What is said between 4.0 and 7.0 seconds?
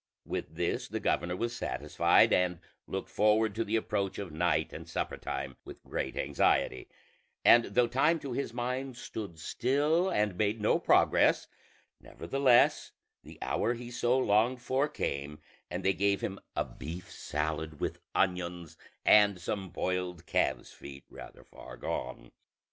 of night and supper time with great anxiety;